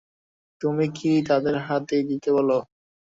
[0.61, 2.49] তুমি কি তাদের হাতেই দিতে বল?